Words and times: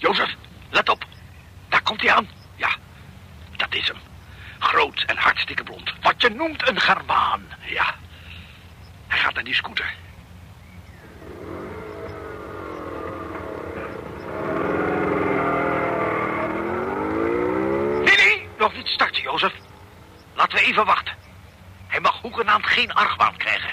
Jozef, 0.00 0.34
let 0.70 0.88
op. 0.88 1.04
Daar 1.68 1.82
komt 1.82 2.00
hij 2.00 2.12
aan. 2.12 2.28
Ja, 2.56 2.70
dat 3.56 3.74
is 3.74 3.86
hem. 3.88 3.96
Groot 4.58 5.04
en 5.06 5.16
hartstikke 5.16 5.62
blond. 5.62 5.92
Wat 6.00 6.22
je 6.22 6.28
noemt 6.28 6.68
een 6.68 6.80
garbaan. 6.80 7.42
Ja. 7.64 7.94
Hij 9.06 9.18
gaat 9.18 9.34
naar 9.34 9.44
die 9.44 9.54
scooter. 9.54 9.94
Nee, 18.04 18.16
nee, 18.16 18.48
nog 18.58 18.74
niet 18.74 18.86
starten, 18.86 19.22
Jozef. 19.22 19.52
Laten 20.34 20.58
we 20.58 20.64
even 20.64 20.84
wachten. 20.84 21.14
Hij 21.86 22.00
mag 22.00 22.20
hoegenaamd 22.20 22.66
geen 22.66 22.92
argwaan 22.92 23.36
krijgen. 23.36 23.69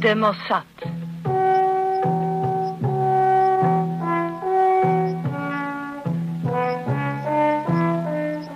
De 0.00 0.14
Mossad. 0.14 0.64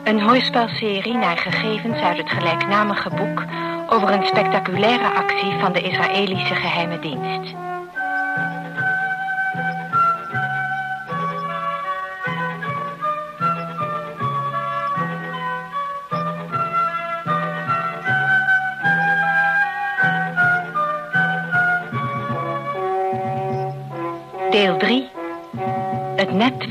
Een 0.04 0.20
hoorspelserie 0.20 1.14
naar 1.14 1.38
gegevens 1.38 2.00
uit 2.00 2.16
het 2.16 2.30
gelijknamige 2.30 3.10
boek 3.10 3.44
over 3.88 4.10
een 4.10 4.24
spectaculaire 4.26 5.08
actie 5.08 5.52
van 5.60 5.72
de 5.72 5.80
Israëlische 5.80 6.54
geheime 6.54 6.98
dienst. 6.98 7.71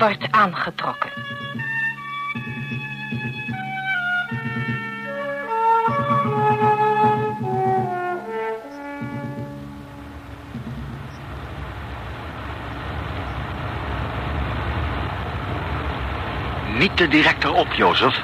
Wordt 0.02 0.32
aangetrokken. 0.32 1.10
Niet 16.78 16.98
te 16.98 17.08
direct 17.08 17.44
erop, 17.44 17.74
Jozef. 17.74 18.20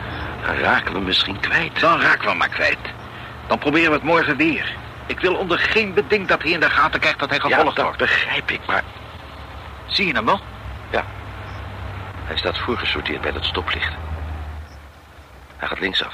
Dan 0.45 0.55
raken 0.55 0.94
we 0.94 1.00
misschien 1.00 1.39
kwijt. 1.39 1.80
Dan 1.80 2.02
raken 2.02 2.22
we 2.22 2.28
hem 2.30 2.38
maar 2.38 2.50
kwijt. 2.50 2.78
Dan 3.48 3.58
proberen 3.58 3.89
we 3.89 3.95
het 3.95 4.03
morgen 4.03 4.38
weer. 4.38 4.75
Ik 5.05 5.20
wil 5.20 5.36
onder 5.36 5.59
geen 5.59 5.94
beding 5.94 6.28
dat 6.28 6.42
hij 6.42 6.52
in 6.52 6.59
de 6.59 6.70
gaten 6.70 7.00
krijgt 7.00 7.20
dat 7.20 7.30
hij 7.30 7.39
Ja, 7.44 7.55
gevolgd 7.55 7.75
dat 7.75 7.86
wordt. 7.86 8.00
begrijp 8.00 8.52
ik, 8.52 8.59
maar 8.67 8.83
Zie 9.86 10.08
je 10.08 10.14
hem 10.14 10.23
nog? 10.23 10.42
Hij 12.28 12.38
staat 12.38 12.58
voorgesorteerd 12.58 13.22
bij 13.22 13.31
dat 13.31 13.45
stoplicht. 13.45 13.94
Hij 15.58 15.67
gaat 15.67 15.80
linksaf. 15.80 16.14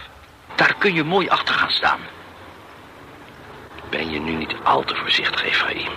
Daar 0.55 0.75
kun 0.77 0.93
je 0.93 1.03
mooi 1.03 1.29
achter 1.29 1.55
gaan 1.55 1.71
staan. 1.71 1.99
Ben 3.89 4.11
je 4.11 4.19
nu 4.19 4.31
niet 4.31 4.55
al 4.63 4.83
te 4.83 4.95
voorzichtig, 4.95 5.43
Efraïm? 5.43 5.91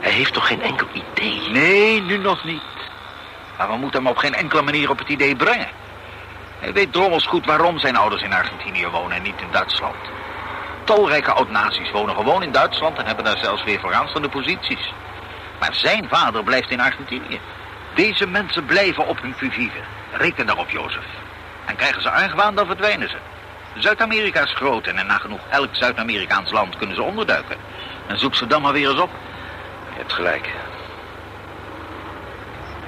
Hij 0.00 0.12
heeft 0.12 0.32
toch 0.32 0.46
geen 0.46 0.62
enkel 0.62 0.86
idee? 0.92 1.50
Nee, 1.50 2.00
nu 2.00 2.18
nog 2.18 2.44
niet. 2.44 2.62
Maar 3.56 3.68
we 3.68 3.76
moeten 3.76 4.02
hem 4.02 4.10
op 4.10 4.16
geen 4.16 4.34
enkele 4.34 4.62
manier 4.62 4.90
op 4.90 4.98
het 4.98 5.08
idee 5.08 5.36
brengen. 5.36 5.68
Hij 6.58 6.72
weet 6.72 6.92
drommels 6.92 7.26
goed 7.26 7.46
waarom 7.46 7.78
zijn 7.78 7.96
ouders 7.96 8.22
in 8.22 8.32
Argentinië 8.32 8.86
wonen 8.86 9.16
en 9.16 9.22
niet 9.22 9.40
in 9.40 9.50
Duitsland. 9.50 9.96
Talrijke 10.84 11.32
oud-nazi's 11.32 11.90
wonen 11.90 12.14
gewoon 12.14 12.42
in 12.42 12.52
Duitsland 12.52 12.98
en 12.98 13.06
hebben 13.06 13.24
daar 13.24 13.38
zelfs 13.38 13.64
weer 13.64 13.80
vooraanstaande 13.80 14.28
posities. 14.28 14.92
Maar 15.60 15.74
zijn 15.74 16.08
vader 16.08 16.44
blijft 16.44 16.70
in 16.70 16.80
Argentinië. 16.80 17.40
Deze 17.98 18.26
mensen 18.26 18.64
blijven 18.64 19.06
op 19.06 19.20
hun 19.20 19.34
vivive. 19.34 19.78
Reken 20.12 20.46
daarop, 20.46 20.70
Jozef. 20.70 21.04
En 21.66 21.76
krijgen 21.76 22.02
ze 22.02 22.10
argwaan, 22.10 22.54
dan 22.54 22.66
verdwijnen 22.66 23.08
ze. 23.08 23.16
Zuid-Amerika 23.74 24.42
is 24.42 24.54
groot 24.54 24.86
en 24.86 24.98
in 24.98 25.06
nagenoeg 25.06 25.40
elk 25.50 25.68
Zuid-Amerikaans 25.72 26.50
land 26.50 26.76
kunnen 26.76 26.96
ze 26.96 27.02
onderduiken. 27.02 27.56
En 28.06 28.18
zoek 28.18 28.34
ze 28.34 28.46
dan 28.46 28.62
maar 28.62 28.72
weer 28.72 28.90
eens 28.90 29.00
op. 29.00 29.10
Je 29.92 29.96
hebt 29.96 30.12
gelijk. 30.12 30.50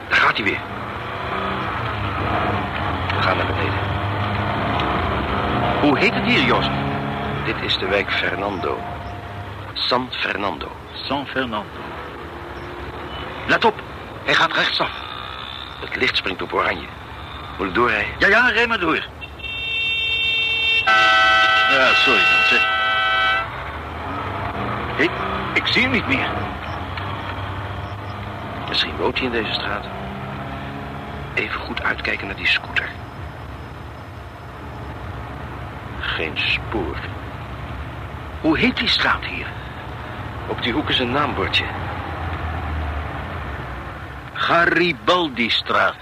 Daar 0.08 0.18
gaat 0.18 0.36
hij 0.36 0.44
weer. 0.44 0.60
We 3.16 3.22
gaan 3.22 3.36
naar 3.36 3.46
beneden. 3.46 3.80
Hoe 5.80 5.98
heet 5.98 6.14
het 6.14 6.24
hier, 6.24 6.42
Jozef? 6.42 6.72
Dit 7.44 7.56
is 7.62 7.78
de 7.78 7.86
wijk 7.86 8.12
Fernando. 8.12 8.78
San 9.72 10.08
Fernando. 10.10 10.68
San 10.92 11.26
Fernando. 11.26 11.80
Let 13.46 13.64
op, 13.64 13.74
hij 14.24 14.34
gaat 14.34 14.52
rechtsaf. 14.52 14.99
Het 15.80 15.96
licht 15.96 16.16
springt 16.16 16.42
op 16.42 16.52
oranje. 16.52 16.86
Moet 17.58 17.68
ik 17.68 17.74
doorrijden? 17.74 18.14
Ja, 18.18 18.28
ja, 18.28 18.48
rij 18.48 18.66
maar 18.66 18.80
door. 18.80 19.06
Ja, 21.70 21.94
sorry 21.94 22.20
mensen. 22.20 22.60
Hé, 24.96 25.04
ik 25.54 25.66
zie 25.66 25.82
hem 25.82 25.90
niet 25.90 26.06
meer. 26.06 26.28
Misschien 28.68 28.96
woont 28.96 29.16
hij 29.16 29.26
in 29.26 29.32
deze 29.32 29.52
straat. 29.52 29.84
Even 31.34 31.60
goed 31.60 31.82
uitkijken 31.82 32.26
naar 32.26 32.36
die 32.36 32.46
scooter. 32.46 32.88
Geen 36.00 36.38
spoor. 36.38 36.96
Hoe 38.40 38.58
heet 38.58 38.76
die 38.76 38.88
straat 38.88 39.24
hier? 39.24 39.46
Op 40.46 40.62
die 40.62 40.72
hoek 40.72 40.88
is 40.88 40.98
een 40.98 41.10
naambordje. 41.10 41.64
Garibaldi-straat. 44.50 45.96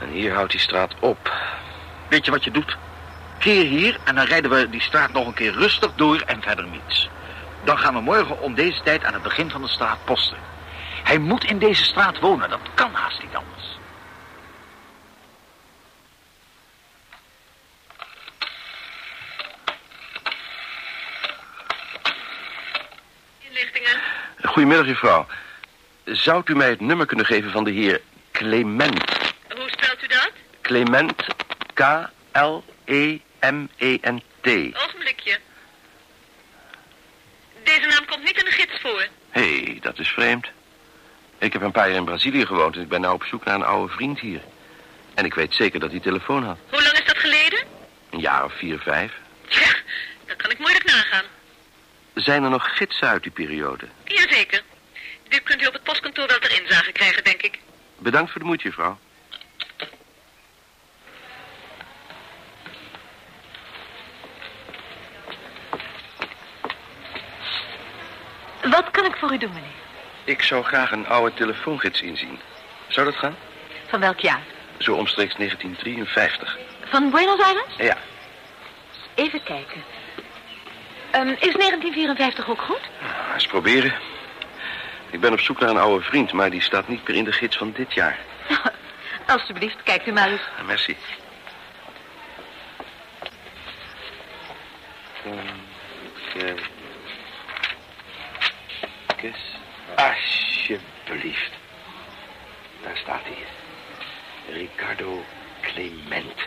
En 0.00 0.08
hier 0.08 0.34
houdt 0.34 0.50
die 0.50 0.60
straat 0.60 0.94
op. 1.00 1.32
Weet 2.08 2.24
je 2.24 2.30
wat 2.30 2.44
je 2.44 2.50
doet? 2.50 2.76
Keer 3.38 3.64
hier 3.64 3.98
en 4.04 4.14
dan 4.14 4.24
rijden 4.24 4.50
we 4.50 4.70
die 4.70 4.80
straat 4.80 5.12
nog 5.12 5.26
een 5.26 5.34
keer 5.34 5.52
rustig 5.52 5.90
door 5.94 6.20
en 6.20 6.42
verder 6.42 6.66
niets. 6.66 7.08
Dan 7.64 7.78
gaan 7.78 7.94
we 7.94 8.00
morgen 8.00 8.40
om 8.40 8.54
deze 8.54 8.82
tijd 8.82 9.04
aan 9.04 9.12
het 9.12 9.22
begin 9.22 9.50
van 9.50 9.62
de 9.62 9.68
straat 9.68 10.04
posten. 10.04 10.38
Hij 11.04 11.18
moet 11.18 11.44
in 11.44 11.58
deze 11.58 11.84
straat 11.84 12.18
wonen, 12.18 12.50
dat 12.50 12.60
kan 12.74 12.92
haast 12.92 13.22
niet 13.22 13.34
anders. 13.34 13.78
Inlichtingen. 23.38 24.00
Goedemiddag, 24.42 24.86
juffrouw. 24.86 25.26
Zou 26.12 26.42
u 26.44 26.56
mij 26.56 26.68
het 26.68 26.80
nummer 26.80 27.06
kunnen 27.06 27.26
geven 27.26 27.50
van 27.50 27.64
de 27.64 27.70
heer 27.70 28.00
Clement? 28.32 29.04
Hoe 29.48 29.70
spelt 29.70 30.02
u 30.02 30.06
dat? 30.06 30.30
Clement, 30.60 31.22
E 31.22 31.24
K-L-E-M-E-N-T. 32.32 33.26
Ogenblikje. 34.84 35.38
Deze 37.62 37.86
naam 37.86 38.06
komt 38.06 38.24
niet 38.24 38.38
in 38.38 38.44
de 38.44 38.50
gids 38.50 38.80
voor. 38.80 39.06
Hé, 39.30 39.62
hey, 39.62 39.78
dat 39.80 39.98
is 39.98 40.08
vreemd. 40.08 40.46
Ik 41.38 41.52
heb 41.52 41.62
een 41.62 41.72
paar 41.72 41.88
jaar 41.88 41.98
in 41.98 42.04
Brazilië 42.04 42.46
gewoond 42.46 42.74
en 42.74 42.80
ik 42.80 42.88
ben 42.88 43.00
nou 43.00 43.14
op 43.14 43.24
zoek 43.24 43.44
naar 43.44 43.54
een 43.54 43.64
oude 43.64 43.92
vriend 43.92 44.20
hier. 44.20 44.40
En 45.14 45.24
ik 45.24 45.34
weet 45.34 45.54
zeker 45.54 45.80
dat 45.80 45.90
hij 45.90 46.00
telefoon 46.00 46.44
had. 46.44 46.58
Hoe 46.70 46.82
lang 46.82 46.98
is 46.98 47.04
dat 47.04 47.18
geleden? 47.18 47.66
Een 48.10 48.20
jaar 48.20 48.44
of 48.44 48.52
vier, 48.52 48.78
vijf. 48.78 49.12
Tja, 49.48 49.74
dat 50.26 50.36
kan 50.36 50.50
ik 50.50 50.58
moeilijk 50.58 50.84
nagaan. 50.84 51.24
Zijn 52.14 52.44
er 52.44 52.50
nog 52.50 52.76
gidsen 52.76 53.08
uit 53.08 53.22
die 53.22 53.32
periode? 53.32 53.88
Jazeker. 54.04 54.62
Dit 55.28 55.42
kunt 55.42 55.62
u 55.62 55.66
op 55.66 55.72
het 55.72 55.82
postkantoor 55.82 56.26
wel 56.26 56.38
ter 56.38 56.62
inzage 56.62 56.92
krijgen, 56.92 57.24
denk 57.24 57.42
ik. 57.42 57.58
Bedankt 58.10 58.30
voor 58.30 58.40
de 58.40 58.46
moeite, 58.46 58.64
juffrouw. 58.64 58.98
Wat 68.62 68.90
kan 68.90 69.04
ik 69.04 69.16
voor 69.16 69.32
u 69.32 69.38
doen, 69.38 69.52
meneer? 69.52 69.70
Ik 70.24 70.42
zou 70.42 70.64
graag 70.64 70.92
een 70.92 71.06
oude 71.06 71.34
telefoongids 71.34 72.00
inzien. 72.02 72.38
Zou 72.88 73.06
dat 73.06 73.16
gaan? 73.16 73.36
Van 73.86 74.00
welk 74.00 74.18
jaar? 74.20 74.42
Zo 74.78 74.94
omstreeks 74.94 75.34
1953. 75.34 76.58
Van 76.84 77.10
Buenos 77.10 77.40
Aires? 77.40 77.76
Ja, 77.76 77.96
Even 79.14 79.42
kijken. 79.42 79.82
Ehm, 81.10 81.28
is 81.28 81.54
1954 81.54 82.48
ook 82.48 82.60
goed? 82.60 82.80
eens 83.34 83.46
proberen. 83.46 83.92
Ik 85.10 85.20
ben 85.20 85.32
op 85.32 85.40
zoek 85.40 85.60
naar 85.60 85.70
een 85.70 85.78
oude 85.78 86.04
vriend, 86.04 86.32
maar 86.32 86.50
die 86.50 86.62
staat 86.62 86.88
niet 86.88 87.08
meer 87.08 87.16
in 87.16 87.24
de 87.24 87.32
gids 87.32 87.56
van 87.56 87.72
dit 87.72 87.94
jaar. 87.94 88.18
Alsjeblieft, 89.26 89.82
kijkt 89.82 90.06
u 90.06 90.12
maar 90.12 90.30
eens. 90.30 90.42
Merci. 90.66 90.96
Kijk. 96.34 96.70
Kus. 99.16 99.36
Alsjeblieft. 99.94 101.52
Daar 102.82 102.96
staat 102.96 103.22
hij. 103.22 103.46
Ricardo 104.54 105.24
Clement. 105.60 106.46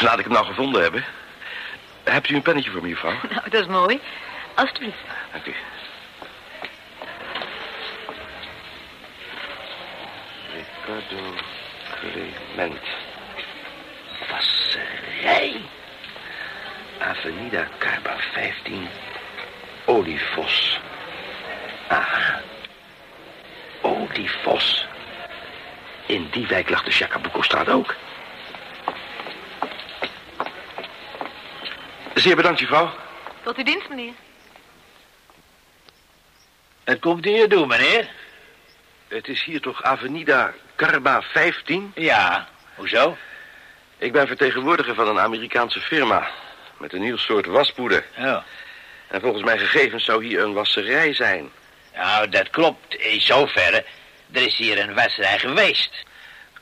Laat 0.00 0.18
ik 0.18 0.24
hem 0.24 0.32
nou 0.32 0.46
gevonden 0.46 0.82
hebben. 0.82 1.04
Hebt 2.04 2.28
u 2.28 2.34
een 2.34 2.42
pennetje 2.42 2.70
voor 2.70 2.82
me, 2.82 2.88
mevrouw? 2.88 3.16
Nou, 3.30 3.50
dat 3.50 3.60
is 3.60 3.66
mooi. 3.66 4.00
Alsjeblieft. 4.54 4.98
Dank 5.32 5.46
u. 5.46 5.54
Ricardo 10.52 11.34
Clement. 12.00 12.80
Wasserij. 14.30 15.60
Avenida 16.98 17.68
Carba 17.78 18.16
15. 18.32 18.88
Olivos. 19.84 20.80
Aha. 21.88 22.40
Olivos. 23.80 24.86
In 26.06 26.28
die 26.30 26.46
wijk 26.46 26.70
lag 26.70 26.82
de 26.82 26.90
Chacabuco-straat 26.90 27.68
ook. 27.68 27.94
Zeer 32.14 32.36
bedankt, 32.36 32.60
mevrouw. 32.60 32.90
Tot 33.42 33.56
uw 33.56 33.64
dienst, 33.64 33.88
meneer. 33.88 34.12
Het 36.84 37.00
komt 37.00 37.24
hier 37.24 37.48
doen, 37.48 37.68
meneer. 37.68 38.08
Het 39.08 39.28
is 39.28 39.44
hier 39.44 39.60
toch 39.60 39.82
Avenida 39.82 40.54
Carba 40.76 41.22
15? 41.22 41.92
Ja, 41.94 42.48
hoezo? 42.74 43.16
Ik 43.98 44.12
ben 44.12 44.26
vertegenwoordiger 44.26 44.94
van 44.94 45.08
een 45.08 45.18
Amerikaanse 45.18 45.80
firma. 45.80 46.30
Met 46.78 46.92
een 46.92 47.00
nieuw 47.00 47.16
soort 47.16 47.46
waspoeder. 47.46 48.04
Ja. 48.16 48.44
En 49.08 49.20
volgens 49.20 49.44
mijn 49.44 49.58
gegevens 49.58 50.04
zou 50.04 50.24
hier 50.24 50.42
een 50.42 50.52
wasserij 50.52 51.14
zijn. 51.14 51.50
Nou, 51.94 52.28
dat 52.28 52.50
klopt 52.50 52.94
in 52.94 53.20
zoverre. 53.20 53.84
Er 54.32 54.42
is 54.42 54.56
hier 54.56 54.78
een 54.78 54.94
wasserij 54.94 55.38
geweest. 55.38 56.02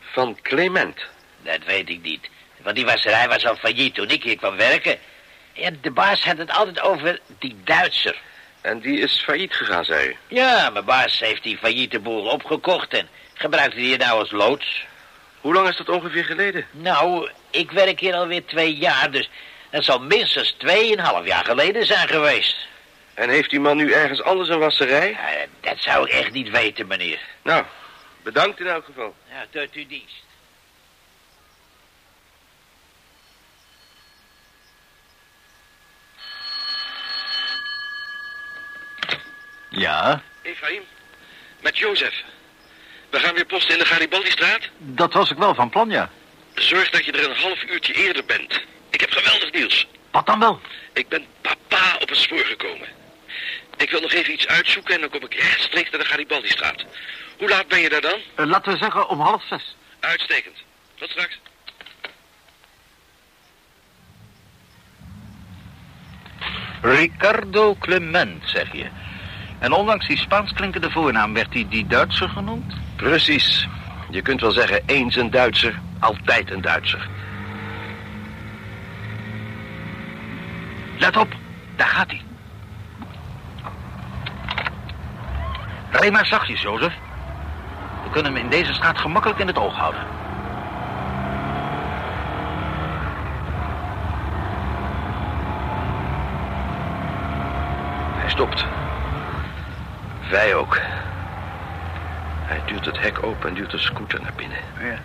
Van 0.00 0.38
Clement. 0.42 1.00
Dat 1.42 1.64
weet 1.64 1.88
ik 1.88 2.02
niet. 2.02 2.28
Want 2.56 2.76
die 2.76 2.84
wasserij 2.84 3.28
was 3.28 3.46
al 3.46 3.56
failliet 3.56 3.94
toen 3.94 4.10
ik 4.10 4.22
hier 4.22 4.36
kwam 4.36 4.56
werken. 4.56 4.98
Ja, 5.52 5.70
de 5.80 5.90
baas 5.90 6.24
had 6.24 6.38
het 6.38 6.50
altijd 6.50 6.80
over 6.80 7.20
die 7.38 7.56
Duitser. 7.64 8.16
En 8.62 8.80
die 8.80 8.98
is 8.98 9.22
failliet 9.22 9.54
gegaan, 9.54 9.84
zei 9.84 10.08
u. 10.08 10.16
Ja, 10.28 10.70
mijn 10.70 10.84
baas 10.84 11.18
heeft 11.18 11.42
die 11.42 11.58
failliete 11.58 11.98
boel 11.98 12.24
opgekocht 12.24 12.94
en 12.94 13.08
gebruikte 13.34 13.76
die 13.76 13.86
hier 13.86 13.98
nou 13.98 14.18
als 14.18 14.30
loods. 14.30 14.84
Hoe 15.40 15.54
lang 15.54 15.68
is 15.68 15.76
dat 15.76 15.88
ongeveer 15.88 16.24
geleden? 16.24 16.66
Nou, 16.70 17.30
ik 17.50 17.70
werk 17.70 18.00
hier 18.00 18.14
alweer 18.14 18.44
twee 18.44 18.76
jaar, 18.76 19.10
dus 19.10 19.30
dat 19.70 19.84
zal 19.84 20.00
minstens 20.00 20.54
tweeënhalf 20.58 21.26
jaar 21.26 21.44
geleden 21.44 21.86
zijn 21.86 22.08
geweest. 22.08 22.56
En 23.14 23.28
heeft 23.28 23.50
die 23.50 23.60
man 23.60 23.76
nu 23.76 23.92
ergens 23.92 24.22
anders 24.22 24.48
een 24.48 24.58
wasserij? 24.58 25.10
Ja, 25.10 25.46
dat 25.60 25.78
zou 25.78 26.06
ik 26.06 26.12
echt 26.12 26.32
niet 26.32 26.50
weten, 26.50 26.86
meneer. 26.86 27.20
Nou, 27.42 27.64
bedankt 28.22 28.60
in 28.60 28.66
elk 28.66 28.84
geval. 28.84 29.14
Ja, 29.28 29.46
tot 29.50 29.72
uw 29.72 29.86
dienst. 29.86 30.24
Ja, 39.72 40.22
Efraïm, 40.42 40.82
met 41.60 41.78
Jozef. 41.78 42.22
We 43.10 43.20
gaan 43.20 43.34
weer 43.34 43.44
posten 43.46 43.72
in 43.72 43.78
de 43.78 43.84
Garibaldi-straat. 43.84 44.68
dat 44.78 45.12
was 45.12 45.30
ik 45.30 45.36
wel 45.36 45.54
van 45.54 45.70
plan, 45.70 45.90
ja. 45.90 46.10
Zorg 46.54 46.90
dat 46.90 47.04
je 47.04 47.12
er 47.12 47.30
een 47.30 47.36
half 47.36 47.62
uurtje 47.64 47.92
eerder 47.92 48.24
bent. 48.24 48.60
Ik 48.90 49.00
heb 49.00 49.10
geweldig 49.10 49.52
nieuws. 49.52 49.86
Wat 50.10 50.26
dan 50.26 50.38
wel? 50.38 50.60
Ik 50.92 51.08
ben 51.08 51.24
papa 51.40 51.96
op 52.00 52.08
het 52.08 52.18
spoor 52.18 52.44
gekomen. 52.44 52.88
Ik 53.76 53.90
wil 53.90 54.00
nog 54.00 54.12
even 54.12 54.32
iets 54.32 54.46
uitzoeken 54.46 54.94
en 54.94 55.00
dan 55.00 55.10
kom 55.10 55.22
ik 55.22 55.34
rechtstreeks 55.34 55.90
naar 55.90 56.00
de 56.00 56.06
Garibaldi-straat. 56.06 56.84
Hoe 57.38 57.48
laat 57.48 57.68
ben 57.68 57.80
je 57.80 57.88
daar 57.88 58.00
dan? 58.00 58.20
Eh, 58.34 58.46
laten 58.46 58.72
we 58.72 58.78
zeggen 58.78 59.08
om 59.08 59.20
half 59.20 59.42
zes. 59.48 59.76
Uitstekend. 60.00 60.56
Tot 60.94 61.10
straks. 61.10 61.38
Ricardo 66.82 67.74
Clement, 67.74 68.42
zeg 68.48 68.72
je. 68.72 68.86
En 69.62 69.72
ondanks 69.72 70.06
die 70.06 70.18
Spaans 70.18 70.52
klinkende 70.52 70.90
voornaam 70.90 71.34
werd 71.34 71.52
hij 71.52 71.66
die 71.68 71.86
Duitser 71.86 72.28
genoemd? 72.28 72.74
Precies. 72.96 73.68
Je 74.10 74.22
kunt 74.22 74.40
wel 74.40 74.50
zeggen, 74.50 74.82
eens 74.86 75.16
een 75.16 75.30
Duitser, 75.30 75.80
altijd 75.98 76.50
een 76.50 76.60
Duitser. 76.60 77.08
Let 80.98 81.16
op, 81.16 81.34
daar 81.76 81.86
gaat 81.86 82.10
hij. 82.10 82.22
Rij 85.90 86.10
maar 86.10 86.26
zachtjes, 86.26 86.62
Jozef. 86.62 86.94
We 88.04 88.10
kunnen 88.10 88.34
hem 88.34 88.44
in 88.44 88.50
deze 88.50 88.74
straat 88.74 88.98
gemakkelijk 88.98 89.38
in 89.38 89.46
het 89.46 89.58
oog 89.58 89.76
houden. 89.76 90.02
Hij 98.16 98.30
stopt. 98.30 98.71
Wij 100.32 100.54
ook. 100.54 100.80
Hij 102.44 102.60
duwt 102.66 102.84
het 102.84 103.00
hek 103.00 103.22
open 103.22 103.48
en 103.48 103.54
duwt 103.54 103.70
de 103.70 103.78
scooter 103.78 104.20
naar 104.22 104.32
binnen. 104.36 104.58
Ja. 104.80 104.98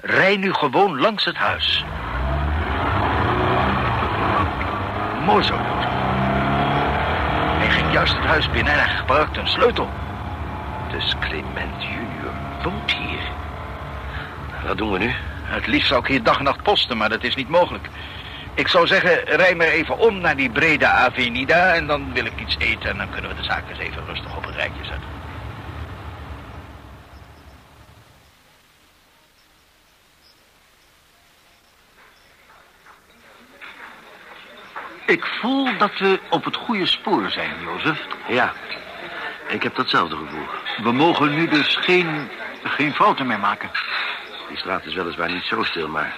Rij 0.00 0.36
nu 0.36 0.52
gewoon 0.52 1.00
langs 1.00 1.24
het 1.24 1.36
huis. 1.36 1.84
Mooi 5.24 5.44
zo. 5.44 5.54
Hij 7.58 7.70
ging 7.70 7.92
juist 7.92 8.14
het 8.14 8.24
huis 8.24 8.50
binnen 8.50 8.72
en 8.72 8.78
hij 8.78 8.96
gebruikte 8.96 9.40
een 9.40 9.48
sleutel. 9.48 9.90
Dus 10.90 11.14
Clement 11.20 11.82
junior 11.82 12.32
woont 12.62 12.92
hier. 12.92 13.22
Wat 14.66 14.76
doen 14.76 14.92
we 14.92 14.98
nu? 14.98 15.14
Het 15.42 15.66
liefst 15.66 15.88
zou 15.88 16.00
ik 16.00 16.06
hier 16.06 16.22
dag 16.22 16.38
en 16.38 16.44
nacht 16.44 16.62
posten, 16.62 16.96
maar 16.96 17.08
dat 17.08 17.22
is 17.22 17.34
niet 17.34 17.48
mogelijk. 17.48 17.88
Ik 18.54 18.68
zou 18.68 18.86
zeggen, 18.86 19.24
rij 19.24 19.54
maar 19.54 19.66
even 19.66 19.98
om 19.98 20.18
naar 20.18 20.36
die 20.36 20.50
brede 20.50 20.86
avenida... 20.86 21.74
en 21.74 21.86
dan 21.86 22.12
wil 22.12 22.24
ik 22.24 22.40
iets 22.40 22.56
eten 22.58 22.90
en 22.90 22.96
dan 22.96 23.10
kunnen 23.10 23.30
we 23.30 23.36
de 23.36 23.44
zaak 23.44 23.68
eens 23.68 23.78
even 23.78 24.04
rustig 24.06 24.36
op 24.36 24.46
een 24.46 24.54
rijtje 24.54 24.84
zetten. 24.84 25.08
Ik 35.06 35.24
voel 35.24 35.78
dat 35.78 35.98
we 35.98 36.20
op 36.30 36.44
het 36.44 36.56
goede 36.56 36.86
spoor 36.86 37.30
zijn, 37.30 37.52
Jozef. 37.62 38.00
Ja, 38.28 38.52
ik 39.48 39.62
heb 39.62 39.74
datzelfde 39.74 40.16
gevoel. 40.16 40.46
We 40.82 40.92
mogen 40.92 41.34
nu 41.34 41.48
dus 41.48 41.76
geen, 41.76 42.30
geen 42.62 42.94
fouten 42.94 43.26
meer 43.26 43.38
maken. 43.38 43.70
Die 44.48 44.58
straat 44.58 44.84
is 44.84 44.94
weliswaar 44.94 45.32
niet 45.32 45.44
zo 45.44 45.62
stil, 45.62 45.88
maar 45.88 46.14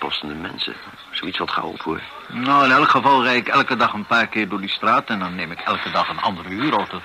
postende 0.00 0.34
mensen. 0.34 0.74
Zoiets 1.10 1.38
wat 1.38 1.50
gauw 1.50 1.68
op 1.68 1.80
hoor. 1.80 2.00
Nou, 2.28 2.64
in 2.64 2.70
elk 2.70 2.88
geval 2.88 3.22
rijd 3.22 3.46
ik 3.46 3.48
elke 3.48 3.76
dag 3.76 3.92
een 3.92 4.06
paar 4.06 4.26
keer 4.26 4.48
door 4.48 4.60
die 4.60 4.70
straat... 4.70 5.08
en 5.08 5.18
dan 5.18 5.34
neem 5.34 5.50
ik 5.50 5.60
elke 5.60 5.90
dag 5.90 6.08
een 6.08 6.20
andere 6.20 6.48
huurauto. 6.48 7.00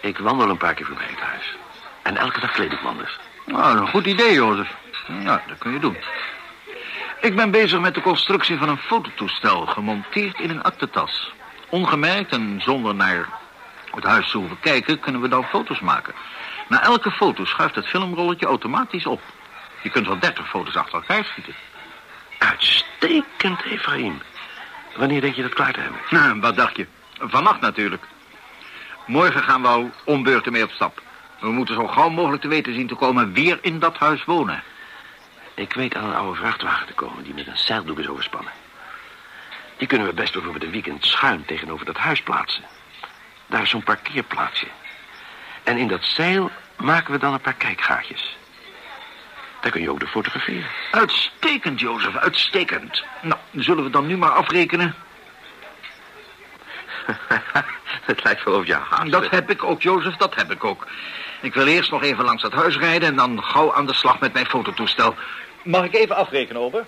Ik 0.00 0.18
wandel 0.18 0.50
een 0.50 0.56
paar 0.56 0.74
keer 0.74 0.86
voorbij 0.86 1.06
het 1.10 1.20
huis. 1.20 1.56
En 2.02 2.16
elke 2.16 2.40
dag 2.40 2.52
kleed 2.52 2.72
ik 2.72 2.82
me 2.82 2.88
anders. 2.88 3.18
Nou, 3.46 3.78
een 3.78 3.88
goed 3.88 4.06
idee, 4.06 4.32
Jozef. 4.32 4.74
Ja, 5.22 5.42
dat 5.46 5.58
kun 5.58 5.72
je 5.72 5.78
doen. 5.78 5.96
Ik 7.20 7.36
ben 7.36 7.50
bezig 7.50 7.80
met 7.80 7.94
de 7.94 8.00
constructie 8.00 8.58
van 8.58 8.68
een 8.68 8.78
fototoestel... 8.78 9.66
gemonteerd 9.66 10.40
in 10.40 10.50
een 10.50 10.62
aktentas. 10.62 11.32
Ongemerkt 11.68 12.32
en 12.32 12.60
zonder 12.62 12.94
naar 12.94 13.28
het 13.94 14.04
huis 14.04 14.30
te 14.30 14.38
hoeven 14.38 14.60
kijken... 14.60 15.00
kunnen 15.00 15.20
we 15.20 15.28
dan 15.28 15.44
foto's 15.44 15.80
maken. 15.80 16.14
Na 16.68 16.82
elke 16.82 17.10
foto 17.10 17.44
schuift 17.44 17.74
het 17.74 17.86
filmrolletje 17.86 18.46
automatisch 18.46 19.06
op. 19.06 19.20
Je 19.82 19.90
kunt 19.90 20.06
wel 20.06 20.18
30 20.18 20.48
foto's 20.48 20.76
achter 20.76 20.94
elkaar 20.94 21.24
schieten. 21.24 21.54
Uitstekend, 22.38 23.62
Efraïm. 23.62 24.22
Wanneer 24.96 25.20
denk 25.20 25.34
je 25.34 25.42
dat 25.42 25.54
klaar 25.54 25.72
te 25.72 25.80
hebben? 25.80 26.00
Nou, 26.10 26.40
wat 26.40 26.56
dacht 26.56 26.76
je? 26.76 26.86
Vannacht 27.18 27.60
natuurlijk. 27.60 28.02
Morgen 29.06 29.42
gaan 29.42 29.62
we 29.62 29.68
al 29.68 29.90
ombeurten 30.04 30.52
mee 30.52 30.62
op 30.62 30.70
stap. 30.70 31.02
We 31.40 31.50
moeten 31.50 31.74
zo 31.74 31.86
gauw 31.86 32.08
mogelijk 32.08 32.42
te 32.42 32.48
weten 32.48 32.74
zien 32.74 32.86
te 32.86 32.94
komen 32.94 33.32
weer 33.32 33.58
in 33.60 33.78
dat 33.78 33.96
huis 33.96 34.24
wonen. 34.24 34.62
Ik 35.54 35.72
weet 35.72 35.94
aan 35.94 36.04
een 36.04 36.14
oude 36.14 36.38
vrachtwagen 36.38 36.86
te 36.86 36.92
komen 36.92 37.24
die 37.24 37.34
met 37.34 37.46
een 37.46 37.56
zeildoek 37.56 37.98
is 37.98 38.08
overspannen. 38.08 38.52
Die 39.76 39.86
kunnen 39.88 40.06
we 40.06 40.14
best 40.14 40.32
bijvoorbeeld 40.32 40.64
een 40.64 40.70
weekend 40.70 41.04
schuin 41.04 41.44
tegenover 41.44 41.86
dat 41.86 41.96
huis 41.96 42.22
plaatsen. 42.22 42.64
Daar 43.46 43.62
is 43.62 43.70
zo'n 43.70 43.82
parkeerplaatsje. 43.82 44.66
En 45.62 45.76
in 45.76 45.88
dat 45.88 46.04
zeil 46.04 46.50
maken 46.76 47.12
we 47.12 47.18
dan 47.18 47.32
een 47.32 47.40
paar 47.40 47.54
kijkgaatjes. 47.54 48.36
Daar 49.66 49.74
kun 49.74 49.84
je 49.84 49.90
ook 49.90 50.00
de 50.00 50.06
fotograferen. 50.06 50.66
Uitstekend, 50.90 51.80
Jozef, 51.80 52.16
uitstekend. 52.16 53.04
Nou, 53.22 53.40
zullen 53.52 53.84
we 53.84 53.90
dan 53.90 54.06
nu 54.06 54.16
maar 54.16 54.30
afrekenen? 54.30 54.94
Het 58.10 58.24
lijkt 58.24 58.44
wel 58.44 58.54
of 58.54 58.66
je 58.66 58.74
haast 58.74 59.10
Dat 59.10 59.30
heb 59.30 59.50
ik 59.50 59.64
ook, 59.64 59.82
Jozef, 59.82 60.16
dat 60.16 60.34
heb 60.34 60.50
ik 60.50 60.64
ook. 60.64 60.86
Ik 61.40 61.54
wil 61.54 61.66
eerst 61.66 61.90
nog 61.90 62.02
even 62.02 62.24
langs 62.24 62.42
het 62.42 62.52
huis 62.52 62.76
rijden... 62.76 63.08
en 63.08 63.16
dan 63.16 63.42
gauw 63.42 63.74
aan 63.74 63.86
de 63.86 63.94
slag 63.94 64.20
met 64.20 64.32
mijn 64.32 64.46
fototoestel. 64.46 65.14
Mag 65.62 65.84
ik 65.84 65.94
even 65.94 66.16
afrekenen, 66.16 66.62
over? 66.62 66.86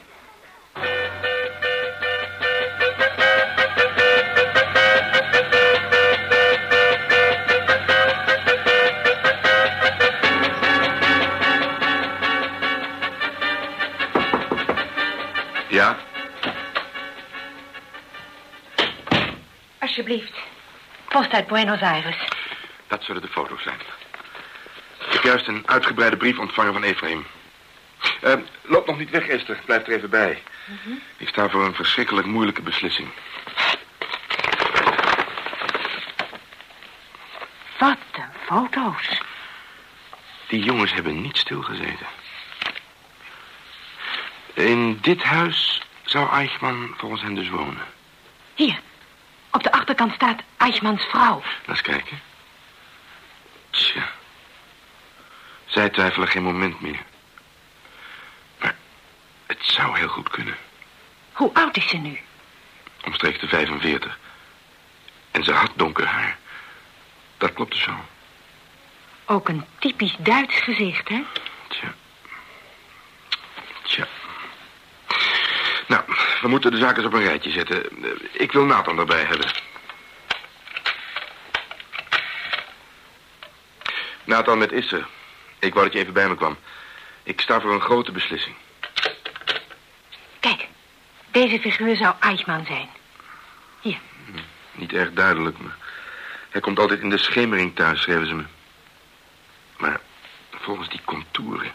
Post 21.18 21.32
uit 21.32 21.46
Buenos 21.46 21.80
Aires. 21.80 22.16
Dat 22.86 23.04
zullen 23.04 23.22
de 23.22 23.28
foto's 23.28 23.62
zijn. 23.62 23.78
Ik 25.06 25.12
heb 25.12 25.22
juist 25.22 25.46
een 25.46 25.62
uitgebreide 25.66 26.16
brief 26.16 26.38
ontvangen 26.38 26.72
van 26.72 26.82
Ephraim. 26.82 27.26
Uh, 28.24 28.32
loop 28.62 28.86
nog 28.86 28.98
niet 28.98 29.10
weg, 29.10 29.28
Esther. 29.28 29.58
Blijf 29.64 29.86
er 29.86 29.92
even 29.92 30.10
bij. 30.10 30.42
Ik 31.16 31.28
sta 31.28 31.48
voor 31.48 31.64
een 31.64 31.74
verschrikkelijk 31.74 32.26
moeilijke 32.26 32.62
beslissing. 32.62 33.08
Wat 37.78 37.98
een 38.12 38.32
foto's. 38.44 39.20
Die 40.48 40.64
jongens 40.64 40.92
hebben 40.92 41.20
niet 41.20 41.38
stilgezeten. 41.38 42.06
In 44.54 44.98
dit 45.00 45.22
huis 45.22 45.82
zou 46.02 46.30
Eichmann 46.30 46.94
volgens 46.96 47.22
hen 47.22 47.34
dus 47.34 47.48
wonen. 47.48 47.86
Hier. 48.54 48.80
Op 49.50 49.62
de 49.62 49.72
achterkant 49.72 50.12
staat 50.12 50.42
Eichmanns 50.56 51.04
vrouw. 51.04 51.42
Laat 51.42 51.68
eens 51.68 51.80
kijken. 51.80 52.20
Tja. 53.70 54.10
Zij 55.66 55.88
twijfelen 55.88 56.28
geen 56.28 56.42
moment 56.42 56.80
meer. 56.80 57.02
Maar 58.58 58.76
het 59.46 59.58
zou 59.60 59.98
heel 59.98 60.08
goed 60.08 60.28
kunnen. 60.28 60.56
Hoe 61.32 61.54
oud 61.54 61.76
is 61.76 61.88
ze 61.88 61.96
nu? 61.96 62.20
Omstreeks 63.04 63.40
de 63.40 63.48
45. 63.48 64.18
En 65.30 65.44
ze 65.44 65.52
had 65.52 65.70
donker 65.74 66.06
haar. 66.06 66.38
Dat 67.36 67.52
klopt 67.52 67.72
dus 67.72 67.84
wel. 67.84 68.04
Ook 69.24 69.48
een 69.48 69.64
typisch 69.78 70.16
Duits 70.18 70.60
gezicht, 70.60 71.08
hè? 71.08 71.24
Tja. 71.68 71.94
Tja. 73.82 74.06
We 76.40 76.48
moeten 76.48 76.70
de 76.70 76.76
zaken 76.76 76.96
eens 76.96 77.06
op 77.06 77.12
een 77.12 77.26
rijtje 77.26 77.50
zetten. 77.50 77.82
Ik 78.32 78.52
wil 78.52 78.64
Nathan 78.64 78.98
erbij 78.98 79.24
hebben. 79.24 79.50
Nathan, 84.24 84.58
met 84.58 84.72
Isser. 84.72 85.06
Ik 85.58 85.74
wou 85.74 85.84
dat 85.84 85.94
je 85.94 86.00
even 86.00 86.12
bij 86.12 86.28
me 86.28 86.34
kwam. 86.34 86.56
Ik 87.22 87.40
sta 87.40 87.60
voor 87.60 87.72
een 87.72 87.80
grote 87.80 88.12
beslissing. 88.12 88.56
Kijk, 90.40 90.66
deze 91.30 91.60
figuur 91.60 91.96
zou 91.96 92.14
Eichmann 92.20 92.66
zijn. 92.66 92.88
Hier. 93.80 93.98
Niet 94.72 94.92
erg 94.92 95.12
duidelijk, 95.12 95.58
maar... 95.58 95.76
Hij 96.48 96.60
komt 96.60 96.78
altijd 96.78 97.00
in 97.00 97.10
de 97.10 97.18
schemering 97.18 97.74
thuis, 97.74 98.02
schreven 98.02 98.26
ze 98.26 98.34
me. 98.34 98.44
Maar 99.76 100.00
volgens 100.50 100.88
die 100.88 101.00
contouren... 101.04 101.72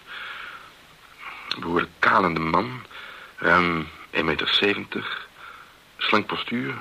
Een 1.50 1.60
behoorlijk 1.60 1.91
kalende 2.00 2.39
man... 2.39 2.86
Ruim 3.38 3.88
1,70 4.13 4.24
meter... 4.24 5.27
Slank 5.98 6.25
postuur... 6.25 6.74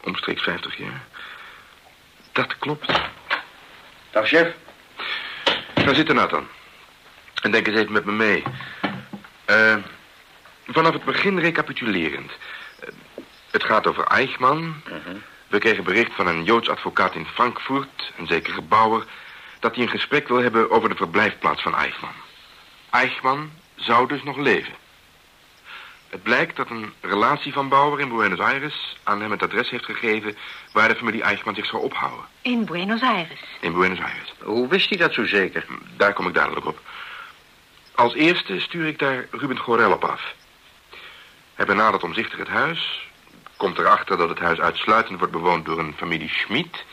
Omstreeks 0.00 0.42
50 0.42 0.76
jaar... 0.76 1.04
Dat 2.32 2.58
klopt. 2.58 2.92
Dag, 4.10 4.28
chef. 4.28 4.54
Daar 5.74 5.94
zit 5.94 6.12
Nathan. 6.12 6.48
En 7.42 7.50
denk 7.50 7.66
eens 7.66 7.76
even 7.76 7.92
met 7.92 8.04
me 8.04 8.12
mee. 8.12 8.42
Eh, 9.44 9.76
vanaf 10.66 10.92
het 10.92 11.04
begin 11.04 11.38
recapitulerend. 11.38 12.32
Eh, 12.80 12.88
het 13.50 13.64
gaat 13.64 13.86
over 13.86 14.04
Eichmann. 14.04 14.82
We 15.46 15.58
kregen 15.58 15.84
bericht 15.84 16.14
van 16.14 16.26
een 16.26 16.44
Joods 16.44 16.68
advocaat 16.68 17.14
in 17.14 17.26
Frankfurt, 17.26 18.12
een 18.18 18.26
zekere 18.26 18.62
Bauer... 18.62 19.04
dat 19.60 19.74
hij 19.74 19.84
een 19.84 19.90
gesprek 19.90 20.28
wil 20.28 20.42
hebben 20.42 20.70
over 20.70 20.88
de 20.88 20.96
verblijfplaats 20.96 21.62
van 21.62 21.74
Eichmann. 21.74 22.14
Eichmann 22.90 23.52
zou 23.74 24.08
dus 24.08 24.22
nog 24.22 24.36
leven. 24.36 24.74
Het 26.14 26.22
blijkt 26.22 26.56
dat 26.56 26.70
een 26.70 26.92
relatie 27.00 27.52
van 27.52 27.68
Bauer 27.68 28.00
in 28.00 28.08
Buenos 28.08 28.38
Aires... 28.38 28.96
aan 29.02 29.20
hem 29.20 29.30
het 29.30 29.42
adres 29.42 29.70
heeft 29.70 29.84
gegeven... 29.84 30.36
waar 30.72 30.88
de 30.88 30.94
familie 30.94 31.22
Eichmann 31.22 31.56
zich 31.56 31.66
zou 31.66 31.82
ophouden. 31.82 32.24
In 32.42 32.64
Buenos 32.64 33.02
Aires. 33.02 33.40
In 33.60 33.72
Buenos 33.72 33.98
Aires. 33.98 34.34
Hoe 34.42 34.68
wist 34.68 34.88
hij 34.88 34.98
dat 34.98 35.14
zo 35.14 35.26
zeker? 35.26 35.66
Daar 35.96 36.12
kom 36.12 36.28
ik 36.28 36.34
dadelijk 36.34 36.66
op. 36.66 36.80
Als 37.94 38.14
eerste 38.14 38.60
stuur 38.60 38.86
ik 38.86 38.98
daar 38.98 39.26
Ruben 39.30 39.58
Gorel 39.58 39.92
op 39.92 40.04
af. 40.04 40.34
Hij 41.54 41.66
benadert 41.66 42.02
omzichtig 42.02 42.38
het 42.38 42.48
huis. 42.48 43.08
Komt 43.56 43.78
erachter 43.78 44.16
dat 44.16 44.28
het 44.28 44.38
huis 44.38 44.60
uitsluitend 44.60 45.18
wordt 45.18 45.32
bewoond 45.32 45.64
door 45.64 45.78
een 45.78 45.94
familie 45.96 46.28
Schmid. 46.28 46.84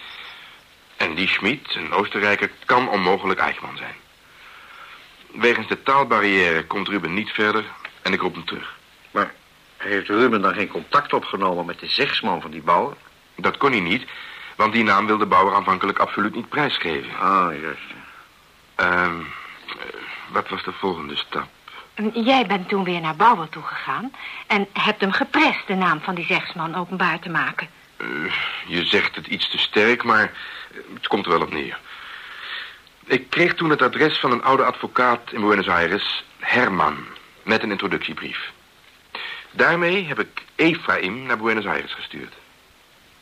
En 0.97 1.15
die 1.15 1.27
Schmid, 1.27 1.75
een 1.75 1.91
Oostenrijker, 1.91 2.51
kan 2.65 2.89
onmogelijk 2.89 3.39
Eichmann 3.39 3.77
zijn. 3.77 3.95
Wegens 5.31 5.67
de 5.67 5.83
taalbarrière 5.83 6.65
komt 6.65 6.87
Ruben 6.87 7.13
niet 7.13 7.29
verder 7.29 7.65
en 8.01 8.13
ik 8.13 8.21
roep 8.21 8.33
hem 8.33 8.45
terug. 8.45 8.79
Heeft 9.81 10.07
Ruben 10.07 10.41
dan 10.41 10.53
geen 10.53 10.67
contact 10.67 11.13
opgenomen 11.13 11.65
met 11.65 11.79
de 11.79 11.87
zegsman 11.87 12.41
van 12.41 12.51
die 12.51 12.61
bouwer? 12.61 12.97
Dat 13.35 13.57
kon 13.57 13.71
hij 13.71 13.79
niet, 13.79 14.05
want 14.55 14.73
die 14.73 14.83
naam 14.83 15.05
wilde 15.05 15.25
Bauer 15.25 15.53
aanvankelijk 15.53 15.99
absoluut 15.99 16.35
niet 16.35 16.49
prijsgeven. 16.49 17.19
Ah, 17.19 17.61
juist. 17.61 17.81
Ehm, 18.75 19.19
eh, 19.19 19.75
wat 20.31 20.49
was 20.49 20.63
de 20.63 20.71
volgende 20.71 21.15
stap? 21.15 21.47
Jij 22.13 22.45
bent 22.45 22.69
toen 22.69 22.83
weer 22.83 23.01
naar 23.01 23.15
Bauer 23.15 23.49
toegegaan... 23.49 24.11
en 24.47 24.67
hebt 24.73 25.01
hem 25.01 25.11
geprest 25.11 25.67
de 25.67 25.75
naam 25.75 26.01
van 26.01 26.15
die 26.15 26.25
zegsman 26.25 26.75
openbaar 26.75 27.19
te 27.19 27.29
maken. 27.29 27.67
Eh, 27.97 28.07
je 28.67 28.85
zegt 28.85 29.15
het 29.15 29.27
iets 29.27 29.49
te 29.49 29.57
sterk, 29.57 30.03
maar 30.03 30.23
eh, 30.23 30.77
het 30.93 31.07
komt 31.07 31.25
er 31.25 31.31
wel 31.31 31.41
op 31.41 31.53
neer. 31.53 31.79
Ik 33.05 33.29
kreeg 33.29 33.53
toen 33.53 33.69
het 33.69 33.81
adres 33.81 34.19
van 34.19 34.31
een 34.31 34.43
oude 34.43 34.63
advocaat 34.63 35.31
in 35.31 35.41
Buenos 35.41 35.67
Aires, 35.67 36.23
Herman, 36.39 36.97
met 37.43 37.63
een 37.63 37.71
introductiebrief. 37.71 38.51
Daarmee 39.51 40.05
heb 40.05 40.19
ik 40.19 40.43
Ephraim 40.55 41.23
naar 41.23 41.37
Buenos 41.37 41.65
Aires 41.65 41.93
gestuurd. 41.93 42.33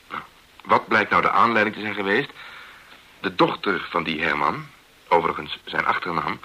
Nou, 0.10 0.22
wat 0.64 0.88
blijkt 0.88 1.10
nou 1.10 1.22
de 1.22 1.32
aanleiding 1.32 1.76
te 1.76 1.82
zijn 1.82 1.94
geweest? 1.94 2.30
De 3.20 3.36
dochter 3.36 3.88
van 3.90 4.04
die 4.04 4.22
Herman, 4.22 4.66
overigens 5.08 5.60
zijn 5.66 5.86
achternaam, 5.86 6.40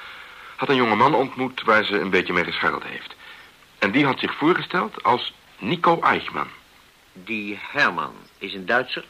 had 0.57 0.69
een 0.69 0.76
jonge 0.76 0.97
man 0.97 1.14
ontmoet 1.14 1.62
waar 1.62 1.85
ze 1.85 2.00
een 2.00 2.11
beetje 2.11 2.33
mee 2.33 2.45
gescharreld 2.45 2.85
heeft. 2.85 3.14
En 3.79 3.91
die 3.91 4.05
had 4.05 4.19
zich 4.19 4.35
voorgesteld 4.35 5.03
als 5.03 5.33
Nico 5.59 6.00
Eichmann. 6.00 6.49
Die 7.12 7.59
Herman 7.71 8.14
is 8.38 8.55
een 8.55 8.67
Duitser? 8.67 9.05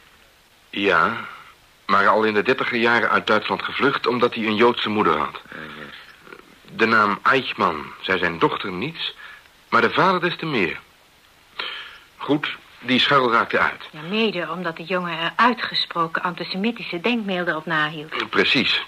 Ja, 0.69 1.25
maar 1.85 2.07
al 2.07 2.23
in 2.23 2.33
de 2.33 2.43
dertiger 2.43 2.77
jaren 2.77 3.09
uit 3.09 3.27
Duitsland 3.27 3.63
gevlucht 3.63 4.07
omdat 4.07 4.33
hij 4.33 4.45
een 4.45 4.55
Joodse 4.55 4.89
moeder 4.89 5.17
had. 5.17 5.41
De 6.71 6.85
naam 6.85 7.19
Eichmann 7.23 7.85
zei 8.01 8.19
zijn 8.19 8.39
dochter 8.39 8.71
niets, 8.71 9.15
maar 9.69 9.81
de 9.81 9.89
vader 9.89 10.21
des 10.21 10.35
te 10.35 10.45
meer. 10.45 10.79
Goed, 12.17 12.55
die 12.79 12.99
scharrel 12.99 13.31
raakte 13.31 13.59
uit. 13.59 13.89
Ja, 13.91 14.01
mede 14.01 14.49
omdat 14.51 14.77
de 14.77 14.83
jongen 14.83 15.19
er 15.19 15.33
uitgesproken 15.35 16.21
antisemitische 16.21 17.01
denkbeelden 17.01 17.55
op 17.55 17.65
nahield. 17.65 18.29
Precies. 18.29 18.83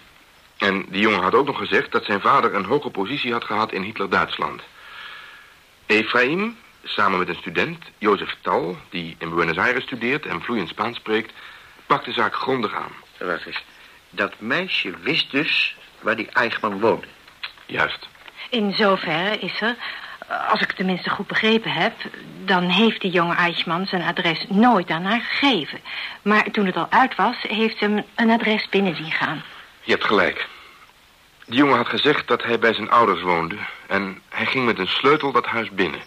En 0.57 0.85
die 0.89 1.01
jongen 1.01 1.21
had 1.21 1.33
ook 1.33 1.45
nog 1.45 1.57
gezegd 1.57 1.91
dat 1.91 2.05
zijn 2.05 2.21
vader 2.21 2.55
een 2.55 2.65
hoge 2.65 2.89
positie 2.89 3.31
had 3.31 3.43
gehad 3.43 3.71
in 3.71 3.81
Hitler-Duitsland. 3.81 4.61
Ephraim, 5.85 6.57
samen 6.83 7.19
met 7.19 7.29
een 7.29 7.35
student, 7.35 7.83
Jozef 7.97 8.35
Tal, 8.41 8.77
die 8.89 9.15
in 9.19 9.35
Buenos 9.35 9.57
Aires 9.57 9.83
studeert 9.83 10.25
en 10.25 10.41
vloeiend 10.41 10.69
Spaans 10.69 10.97
spreekt, 10.97 11.33
pakt 11.85 12.05
de 12.05 12.11
zaak 12.11 12.35
grondig 12.35 12.73
aan. 12.73 12.91
Wacht 13.17 13.45
eens. 13.45 13.63
Dat 14.09 14.39
meisje 14.39 14.93
wist 15.01 15.31
dus 15.31 15.75
waar 16.01 16.15
die 16.15 16.29
Eichmann 16.33 16.79
woonde. 16.79 17.07
Juist. 17.65 18.07
In 18.49 18.73
zoverre 18.73 19.37
is 19.37 19.61
er, 19.61 19.75
als 20.27 20.61
ik 20.61 20.67
het 20.67 20.75
tenminste 20.75 21.09
goed 21.09 21.27
begrepen 21.27 21.71
heb... 21.71 21.93
dan 22.45 22.63
heeft 22.63 23.01
die 23.01 23.11
jonge 23.11 23.35
Eichmann 23.35 23.85
zijn 23.85 24.01
adres 24.01 24.45
nooit 24.49 24.89
aan 24.89 25.03
haar 25.03 25.21
gegeven. 25.21 25.79
Maar 26.21 26.51
toen 26.51 26.65
het 26.65 26.75
al 26.75 26.87
uit 26.89 27.15
was, 27.15 27.35
heeft 27.41 27.77
ze 27.77 27.83
hem 27.83 28.03
een 28.15 28.29
adres 28.29 28.69
binnen 28.69 28.95
zien 28.95 29.11
gaan. 29.11 29.43
Je 29.81 29.91
hebt 29.91 30.05
gelijk. 30.05 30.47
Die 31.45 31.57
jongen 31.57 31.77
had 31.77 31.87
gezegd 31.87 32.27
dat 32.27 32.43
hij 32.43 32.59
bij 32.59 32.73
zijn 32.73 32.89
ouders 32.89 33.21
woonde... 33.21 33.55
en 33.87 34.21
hij 34.29 34.45
ging 34.45 34.65
met 34.65 34.79
een 34.79 34.87
sleutel 34.87 35.31
dat 35.31 35.45
huis 35.45 35.69
binnen. 35.69 36.01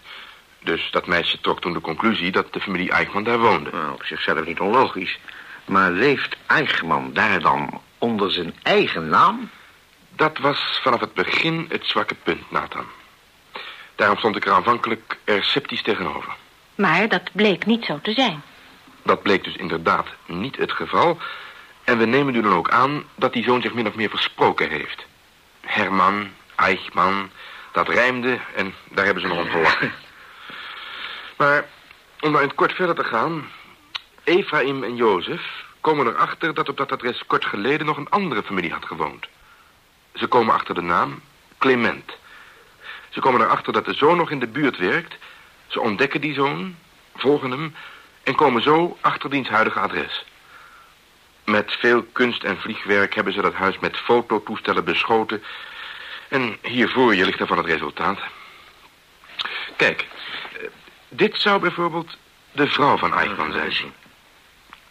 Dus 0.63 0.91
dat 0.91 1.07
meisje 1.07 1.39
trok 1.39 1.61
toen 1.61 1.73
de 1.73 1.81
conclusie 1.81 2.31
dat 2.31 2.53
de 2.53 2.59
familie 2.59 2.91
Eichmann 2.91 3.25
daar 3.25 3.39
woonde. 3.39 3.69
Nou, 3.71 3.91
op 3.91 4.03
zichzelf 4.03 4.45
niet 4.45 4.59
onlogisch. 4.59 5.19
Maar 5.65 5.91
leeft 5.91 6.37
Eichmann 6.47 7.13
daar 7.13 7.39
dan 7.39 7.81
onder 7.97 8.31
zijn 8.31 8.53
eigen 8.63 9.09
naam? 9.09 9.49
Dat 10.15 10.37
was 10.37 10.79
vanaf 10.83 10.99
het 10.99 11.13
begin 11.13 11.65
het 11.69 11.85
zwakke 11.85 12.15
punt, 12.23 12.51
Nathan. 12.51 12.85
Daarom 14.01 14.19
stond 14.19 14.35
ik 14.35 14.45
er 14.45 14.51
aanvankelijk 14.51 15.17
er 15.23 15.43
sceptisch 15.43 15.83
tegenover. 15.83 16.35
Maar 16.75 17.07
dat 17.09 17.29
bleek 17.31 17.65
niet 17.65 17.85
zo 17.85 17.99
te 18.01 18.13
zijn. 18.13 18.43
Dat 19.03 19.21
bleek 19.21 19.43
dus 19.43 19.55
inderdaad 19.55 20.07
niet 20.25 20.57
het 20.57 20.71
geval... 20.71 21.17
en 21.83 21.97
we 21.97 22.05
nemen 22.05 22.33
nu 22.33 22.41
dan 22.41 22.53
ook 22.53 22.69
aan 22.69 23.03
dat 23.15 23.33
die 23.33 23.43
zoon 23.43 23.61
zich 23.61 23.73
min 23.73 23.87
of 23.87 23.95
meer 23.95 24.09
versproken 24.09 24.69
heeft. 24.69 25.05
Herman, 25.61 26.29
Eichmann, 26.55 27.31
dat 27.71 27.89
rijmde 27.89 28.39
en 28.55 28.73
daar 28.89 29.05
hebben 29.05 29.23
ze 29.23 29.29
nog 29.29 29.37
om 29.37 29.49
gelachen. 29.49 29.93
Maar 31.37 31.65
om 32.19 32.29
nou 32.31 32.41
in 32.41 32.47
het 32.47 32.57
kort 32.57 32.73
verder 32.73 32.95
te 32.95 33.03
gaan... 33.03 33.49
Ephraim 34.23 34.83
en 34.83 34.95
Jozef 34.95 35.65
komen 35.81 36.07
erachter 36.07 36.53
dat 36.53 36.69
op 36.69 36.77
dat 36.77 36.91
adres 36.91 37.23
kort 37.27 37.45
geleden 37.45 37.85
nog 37.85 37.97
een 37.97 38.09
andere 38.09 38.43
familie 38.43 38.71
had 38.71 38.85
gewoond. 38.85 39.27
Ze 40.13 40.27
komen 40.27 40.53
achter 40.53 40.75
de 40.75 40.81
naam 40.81 41.21
Clement. 41.57 42.19
Ze 43.11 43.19
komen 43.19 43.41
erachter 43.41 43.73
dat 43.73 43.85
de 43.85 43.93
zoon 43.93 44.17
nog 44.17 44.31
in 44.31 44.39
de 44.39 44.47
buurt 44.47 44.77
werkt... 44.77 45.15
Ze 45.71 45.79
ontdekken 45.79 46.21
die 46.21 46.33
zoon, 46.33 46.75
volgen 47.15 47.51
hem 47.51 47.75
en 48.23 48.35
komen 48.35 48.61
zo 48.61 48.97
achter 49.01 49.29
diens 49.29 49.49
huidige 49.49 49.79
adres. 49.79 50.25
Met 51.45 51.71
veel 51.71 52.03
kunst 52.03 52.43
en 52.43 52.57
vliegwerk 52.57 53.15
hebben 53.15 53.33
ze 53.33 53.41
dat 53.41 53.53
huis 53.53 53.79
met 53.79 53.97
fototoestellen 53.97 54.83
beschoten. 54.83 55.43
En 56.27 56.57
hier 56.61 56.89
voor 56.89 57.15
je 57.15 57.25
ligt 57.25 57.37
daarvan 57.37 57.57
het 57.57 57.65
resultaat. 57.65 58.19
Kijk, 59.75 60.07
eh, 60.53 60.67
dit 61.09 61.35
zou 61.37 61.59
bijvoorbeeld 61.59 62.17
de 62.51 62.67
vrouw 62.67 62.97
van 62.97 63.13
Eichmann 63.13 63.51
zijn. 63.51 63.93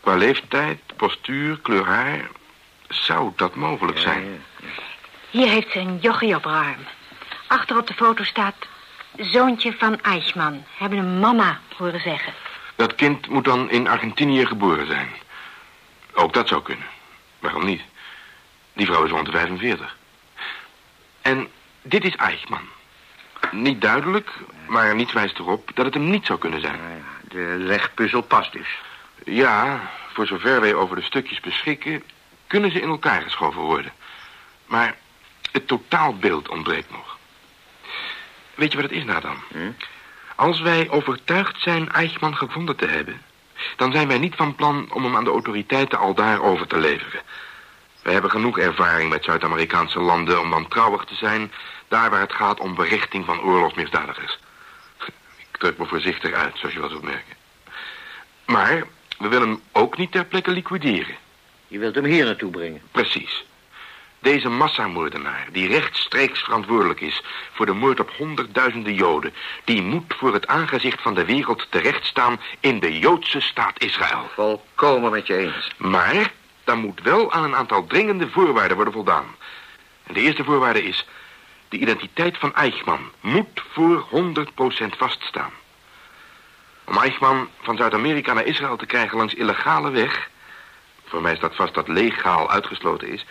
Qua 0.00 0.14
leeftijd, 0.14 0.80
postuur, 0.96 1.58
kleur 1.58 1.84
haar, 1.84 2.30
zou 2.88 3.32
dat 3.36 3.54
mogelijk 3.54 3.98
zijn. 3.98 4.44
Hier 5.30 5.48
heeft 5.48 5.70
ze 5.70 5.78
een 5.78 5.98
jochie 5.98 6.34
op 6.34 6.44
haar 6.44 6.64
arm. 6.64 6.86
Achter 7.50 7.76
op 7.76 7.86
de 7.86 7.94
foto 7.94 8.24
staat... 8.24 8.54
Zoontje 9.16 9.72
van 9.72 10.00
Eichmann. 10.00 10.64
Hebben 10.76 10.98
een 10.98 11.18
mama 11.18 11.60
horen 11.76 12.00
zeggen. 12.00 12.32
Dat 12.76 12.94
kind 12.94 13.28
moet 13.28 13.44
dan 13.44 13.70
in 13.70 13.88
Argentinië 13.88 14.46
geboren 14.46 14.86
zijn. 14.86 15.08
Ook 16.12 16.32
dat 16.32 16.48
zou 16.48 16.62
kunnen. 16.62 16.86
Waarom 17.38 17.64
niet? 17.64 17.82
Die 18.72 18.86
vrouw 18.86 19.04
is 19.04 19.10
rond 19.10 19.26
de 19.26 19.32
45. 19.32 19.96
En 21.22 21.48
dit 21.82 22.04
is 22.04 22.16
Eichmann. 22.16 22.68
Niet 23.50 23.80
duidelijk, 23.80 24.30
maar 24.66 24.94
niets 24.94 25.12
wijst 25.12 25.38
erop 25.38 25.70
dat 25.74 25.84
het 25.84 25.94
hem 25.94 26.10
niet 26.10 26.26
zou 26.26 26.38
kunnen 26.38 26.60
zijn. 26.60 26.80
De 27.28 27.54
legpuzzel 27.58 28.22
past 28.22 28.52
dus. 28.52 28.78
Ja, 29.24 29.90
voor 30.12 30.26
zover 30.26 30.60
wij 30.60 30.74
over 30.74 30.96
de 30.96 31.02
stukjes 31.02 31.40
beschikken... 31.40 32.02
kunnen 32.46 32.70
ze 32.70 32.80
in 32.80 32.88
elkaar 32.88 33.22
geschoven 33.22 33.60
worden. 33.60 33.92
Maar 34.66 34.96
het 35.52 35.66
totaalbeeld 35.66 36.48
ontbreekt 36.48 36.90
nog. 36.90 37.18
Weet 38.60 38.72
je 38.72 38.80
wat 38.80 38.90
het 38.90 38.98
is, 38.98 39.04
Nathan? 39.04 39.36
Hm? 39.48 39.70
Als 40.34 40.60
wij 40.60 40.90
overtuigd 40.90 41.60
zijn 41.60 41.92
Eichmann 41.92 42.36
gevonden 42.36 42.76
te 42.76 42.86
hebben... 42.86 43.22
dan 43.76 43.92
zijn 43.92 44.08
wij 44.08 44.18
niet 44.18 44.34
van 44.34 44.54
plan 44.54 44.92
om 44.92 45.04
hem 45.04 45.16
aan 45.16 45.24
de 45.24 45.30
autoriteiten 45.30 45.98
al 45.98 46.14
daar 46.14 46.42
over 46.42 46.66
te 46.66 46.78
leveren. 46.78 47.22
Wij 48.02 48.12
hebben 48.12 48.30
genoeg 48.30 48.58
ervaring 48.58 49.10
met 49.10 49.24
Zuid-Amerikaanse 49.24 50.00
landen 50.00 50.40
om 50.40 50.50
wantrouwig 50.50 51.04
te 51.04 51.14
zijn... 51.14 51.52
daar 51.88 52.10
waar 52.10 52.20
het 52.20 52.32
gaat 52.32 52.60
om 52.60 52.74
berichting 52.74 53.24
van 53.24 53.40
oorlogsmisdadigers. 53.40 54.38
Ik 55.36 55.56
druk 55.58 55.78
me 55.78 55.86
voorzichtig 55.86 56.32
uit, 56.32 56.58
zoals 56.58 56.74
je 56.74 56.80
wel 56.80 56.90
zult 56.90 57.02
merken. 57.02 57.36
Maar 58.46 58.84
we 59.18 59.28
willen 59.28 59.48
hem 59.48 59.60
ook 59.72 59.96
niet 59.96 60.12
ter 60.12 60.24
plekke 60.24 60.50
liquideren. 60.50 61.16
Je 61.68 61.78
wilt 61.78 61.94
hem 61.94 62.04
hier 62.04 62.24
naartoe 62.24 62.50
brengen? 62.50 62.82
Precies. 62.90 63.44
Deze 64.20 64.48
massamoordenaar, 64.48 65.48
die 65.52 65.68
rechtstreeks 65.68 66.40
verantwoordelijk 66.40 67.00
is 67.00 67.22
voor 67.52 67.66
de 67.66 67.72
moord 67.72 68.00
op 68.00 68.10
honderdduizenden 68.16 68.94
Joden, 68.94 69.34
die 69.64 69.82
moet 69.82 70.14
voor 70.18 70.32
het 70.32 70.46
aangezicht 70.46 71.02
van 71.02 71.14
de 71.14 71.24
wereld 71.24 71.66
terechtstaan 71.70 72.40
in 72.60 72.80
de 72.80 72.98
Joodse 72.98 73.40
staat 73.40 73.82
Israël. 73.82 74.30
Volkomen 74.34 75.10
met 75.10 75.26
je 75.26 75.36
eens. 75.36 75.70
Maar 75.76 76.32
dan 76.64 76.78
moet 76.78 77.00
wel 77.02 77.32
aan 77.32 77.44
een 77.44 77.56
aantal 77.56 77.86
dringende 77.86 78.28
voorwaarden 78.28 78.76
worden 78.76 78.94
voldaan. 78.94 79.34
En 80.02 80.14
de 80.14 80.20
eerste 80.20 80.44
voorwaarde 80.44 80.82
is, 80.82 81.06
de 81.68 81.78
identiteit 81.78 82.38
van 82.38 82.54
Eichmann 82.54 83.10
moet 83.20 83.62
voor 83.72 84.06
100% 84.10 84.96
vaststaan. 84.96 85.52
Om 86.84 86.98
Eichmann 86.98 87.48
van 87.60 87.76
Zuid-Amerika 87.76 88.32
naar 88.32 88.46
Israël 88.46 88.76
te 88.76 88.86
krijgen 88.86 89.18
langs 89.18 89.34
illegale 89.34 89.90
weg... 89.90 90.30
voor 91.04 91.22
mij 91.22 91.36
staat 91.36 91.56
vast 91.56 91.74
dat 91.74 91.88
legaal 91.88 92.50
uitgesloten 92.50 93.08
is... 93.08 93.26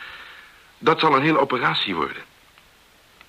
dat 0.79 0.99
zal 0.99 1.15
een 1.15 1.21
hele 1.21 1.39
operatie 1.39 1.95
worden. 1.95 2.23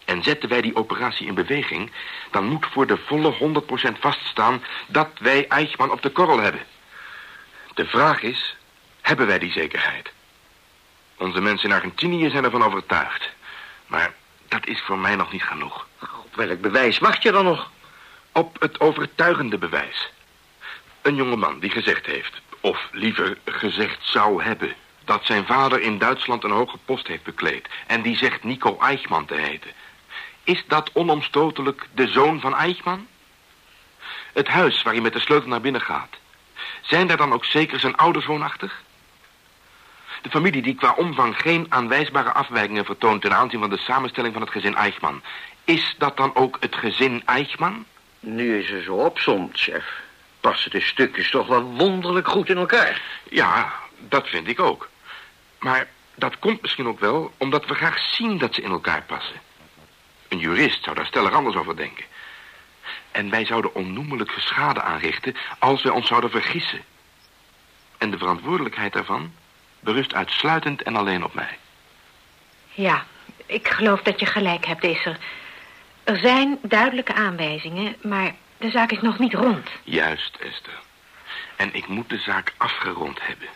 En 0.05 0.23
zetten 0.23 0.49
wij 0.49 0.61
die 0.61 0.77
operatie 0.77 1.27
in 1.27 1.35
beweging... 1.35 1.93
dan 2.31 2.45
moet 2.45 2.67
voor 2.67 2.87
de 2.87 2.97
volle 2.97 3.63
100% 3.95 3.99
vaststaan 4.01 4.63
dat 4.87 5.09
wij 5.19 5.49
Eichmann 5.49 5.93
op 5.93 6.03
de 6.03 6.11
korrel 6.11 6.41
hebben. 6.41 6.67
De 7.75 7.87
vraag 7.87 8.23
is, 8.23 8.57
hebben 9.01 9.27
wij 9.27 9.39
die 9.39 9.53
zekerheid? 9.53 10.13
Onze 11.17 11.41
mensen 11.41 11.69
in 11.69 11.75
Argentinië 11.75 12.31
zijn 12.31 12.45
ervan 12.45 12.65
overtuigd. 12.65 13.31
Maar 13.87 14.15
dat 14.49 14.67
is 14.67 14.81
voor 14.81 14.99
mij 14.99 15.17
nog 15.17 15.33
niet 15.33 15.43
genoeg. 15.43 15.87
Op 16.01 16.35
welk 16.35 16.61
bewijs 16.61 16.99
wacht 16.99 17.23
je 17.23 17.33
dan 17.33 17.45
nog? 17.45 17.71
Op 18.33 18.61
het 18.61 18.81
overtuigende 18.81 19.59
bewijs. 19.59 20.13
Een 21.03 21.15
jongeman 21.15 21.59
die 21.59 21.71
gezegd 21.71 22.07
heeft, 22.07 22.41
of 22.61 22.89
liever 22.93 23.39
gezegd 23.45 23.99
zou 24.01 24.43
hebben... 24.43 24.75
dat 25.11 25.25
zijn 25.25 25.46
vader 25.46 25.81
in 25.81 25.99
Duitsland 25.99 26.44
een 26.44 26.51
hoge 26.51 26.79
post 26.85 27.07
heeft 27.07 27.23
bekleed... 27.23 27.68
en 27.87 28.03
die 28.03 28.16
zegt 28.16 28.44
Nico 28.44 28.79
Eichmann 28.81 29.27
te 29.27 29.35
heten. 29.35 29.70
Is 30.44 30.64
dat 30.66 30.90
onomstotelijk 30.92 31.88
de 31.94 32.09
zoon 32.09 32.40
van 32.40 32.57
Eichmann? 32.57 33.07
Het 34.33 34.49
huis 34.49 34.83
waar 34.83 34.92
hij 34.92 35.03
met 35.03 35.12
de 35.12 35.20
sleutel 35.20 35.49
naar 35.49 35.61
binnen 35.61 35.81
gaat... 35.81 36.18
zijn 36.81 37.07
daar 37.07 37.16
dan 37.16 37.33
ook 37.33 37.44
zeker 37.44 37.81
zijn 37.81 37.96
ouders 37.96 38.27
woonachtig? 38.27 38.83
De 40.23 40.31
familie 40.31 40.62
die 40.62 40.75
qua 40.75 40.94
omvang 40.96 41.40
geen 41.40 41.66
aanwijsbare 41.68 42.33
afwijkingen 42.33 42.85
vertoont... 42.85 43.23
ten 43.23 43.37
aanzien 43.37 43.61
van 43.61 43.70
de 43.70 43.79
samenstelling 43.79 44.33
van 44.33 44.42
het 44.42 44.51
gezin 44.51 44.75
Eichmann... 44.75 45.23
is 45.64 45.94
dat 45.99 46.16
dan 46.16 46.35
ook 46.35 46.57
het 46.61 46.75
gezin 46.75 47.23
Eichmann? 47.27 47.85
Nu 48.20 48.59
is 48.59 48.70
er 48.70 48.83
zo 48.83 48.94
opzomt, 48.94 49.59
chef 49.59 49.85
passen 50.40 50.70
de 50.70 50.81
stukjes 50.81 51.31
toch 51.31 51.46
wel 51.46 51.62
wonderlijk 51.62 52.29
goed 52.29 52.49
in 52.49 52.57
elkaar. 52.57 53.03
Ja, 53.31 53.73
dat 53.99 54.29
vind 54.29 54.49
ik 54.49 54.61
ook. 54.61 54.89
Maar 55.61 55.88
dat 56.14 56.38
komt 56.38 56.62
misschien 56.62 56.87
ook 56.87 57.01
wel 57.01 57.33
omdat 57.37 57.66
we 57.66 57.75
graag 57.75 57.99
zien 57.99 58.38
dat 58.38 58.55
ze 58.55 58.62
in 58.62 58.70
elkaar 58.70 59.03
passen. 59.03 59.40
Een 60.29 60.38
jurist 60.38 60.85
zou 60.85 60.96
daar 60.96 61.07
stellig 61.07 61.33
anders 61.33 61.57
over 61.57 61.77
denken. 61.77 62.05
En 63.11 63.31
wij 63.31 63.44
zouden 63.44 63.75
onnoemelijke 63.75 64.40
schade 64.40 64.83
aanrichten 64.83 65.37
als 65.59 65.83
wij 65.83 65.92
ons 65.92 66.07
zouden 66.07 66.31
vergissen. 66.31 66.85
En 67.99 68.11
de 68.11 68.18
verantwoordelijkheid 68.18 68.92
daarvan 68.92 69.33
berust 69.81 70.14
uitsluitend 70.14 70.83
en 70.83 70.96
alleen 70.96 71.25
op 71.25 71.35
mij. 71.35 71.59
Ja, 72.73 73.05
ik 73.46 73.68
geloof 73.68 74.03
dat 74.03 74.20
je 74.20 74.27
gelijk 74.27 74.66
hebt, 74.66 74.85
Esser. 74.85 75.18
Er 76.05 76.18
zijn 76.18 76.59
duidelijke 76.62 77.14
aanwijzingen, 77.14 77.96
maar 78.03 78.35
de 78.57 78.70
zaak 78.70 78.92
is 78.92 79.01
nog 79.01 79.18
niet 79.18 79.35
rond. 79.35 79.68
Juist, 79.83 80.37
Esther. 80.37 80.79
En 81.57 81.75
ik 81.75 81.88
moet 81.88 82.09
de 82.09 82.18
zaak 82.18 82.55
afgerond 82.57 83.18
hebben. 83.27 83.49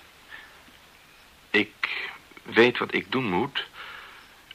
Ik 1.54 2.10
weet 2.42 2.78
wat 2.78 2.94
ik 2.94 3.12
doen 3.12 3.30
moet. 3.30 3.66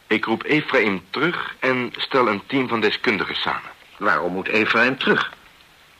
Ik 0.08 0.26
roep 0.26 0.44
Ephraim 0.44 1.04
terug 1.10 1.56
en 1.60 1.94
stel 1.98 2.28
een 2.28 2.46
team 2.46 2.68
van 2.68 2.82
deskundigen 2.82 3.36
samen. 3.36 3.72
Waarom 3.98 4.34
moet 4.34 4.48
Ephraim 4.48 4.98
terug? 4.98 5.34